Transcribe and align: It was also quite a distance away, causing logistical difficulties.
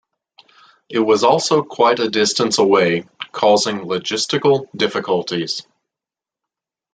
It 0.89 0.97
was 0.97 1.23
also 1.23 1.61
quite 1.61 1.99
a 1.99 2.09
distance 2.09 2.57
away, 2.57 3.07
causing 3.31 3.81
logistical 3.81 4.65
difficulties. 4.75 5.61